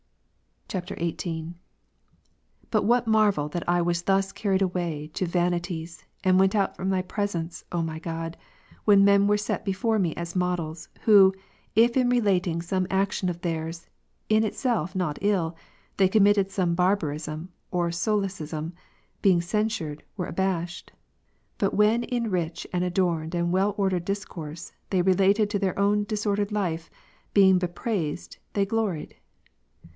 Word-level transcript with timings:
[XVIIL] 0.67 0.95
28. 0.97 1.53
But 2.71 2.85
what 2.85 3.05
marvel 3.05 3.49
that 3.49 3.67
I 3.67 3.83
was 3.83 4.03
thus 4.03 4.31
carried 4.31 4.61
away 4.61 5.11
to 5.13 5.27
vanities, 5.27 6.05
and 6.23 6.39
went 6.39 6.55
out 6.55 6.75
from 6.77 6.89
Thy 6.89 7.01
presence, 7.03 7.65
O 7.73 7.83
my 7.83 7.99
God, 7.99 8.35
when 8.85 9.03
men 9.03 9.27
were 9.27 9.37
set 9.37 9.63
before 9.63 9.99
me 9.99 10.15
as 10.15 10.35
models, 10.35 10.87
who, 11.01 11.35
if 11.75 11.97
in 11.97 12.09
relating 12.09 12.61
some 12.61 12.87
action 12.89 13.29
of 13.29 13.41
theirs, 13.41 13.89
in 14.29 14.43
itself 14.45 14.95
not 14.95 15.19
ill, 15.21 15.55
they 15.97 16.07
committed 16.07 16.49
some 16.49 16.73
bar 16.73 16.95
barism 16.97 17.49
or 17.69 17.91
solecism, 17.91 18.71
being 19.21 19.41
censvired, 19.41 19.99
were 20.15 20.25
abashed; 20.25 20.93
but 21.59 21.73
when 21.75 22.05
in 22.05 22.31
rich 22.31 22.65
and 22.73 22.85
adorned 22.85 23.35
and 23.35 23.51
well 23.51 23.75
ordered 23.77 24.05
discourse 24.05 24.71
they 24.89 25.01
related 25.01 25.49
their 25.51 25.77
own 25.77 26.05
disordered 26.05 26.51
life, 26.51 26.89
being 27.33 27.59
bepraised, 27.59 28.37
they 28.53 28.65
gloried? 28.65 29.15